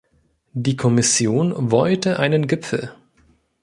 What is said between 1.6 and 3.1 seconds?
wollte einen Gipfel.